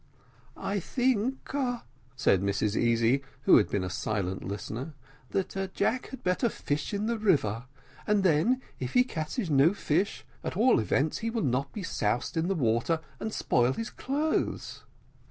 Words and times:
"I 0.57 0.79
think," 0.79 1.51
said 2.15 2.41
Mrs 2.41 2.75
Easy, 2.75 3.21
who 3.43 3.57
had 3.57 3.69
been 3.69 3.83
a 3.83 3.89
silent 3.91 4.43
listener, 4.43 4.95
"that 5.29 5.75
Jack 5.75 6.07
had 6.07 6.23
better 6.23 6.49
fish 6.49 6.91
in 6.91 7.05
the 7.05 7.19
river, 7.19 7.65
and 8.07 8.23
then, 8.23 8.63
if 8.79 8.93
he 8.93 9.03
catches 9.03 9.51
no 9.51 9.75
fish, 9.75 10.25
at 10.43 10.57
all 10.57 10.79
events 10.79 11.19
he 11.19 11.29
will 11.29 11.43
not 11.43 11.71
be 11.71 11.83
soused 11.83 12.35
in 12.35 12.47
the 12.47 12.55
water, 12.55 12.99
and 13.19 13.31
spoil 13.31 13.73
his 13.73 13.91
clothes." 13.91 14.81